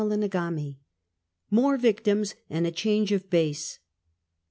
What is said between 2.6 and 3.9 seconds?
A CHANGE OF BASE.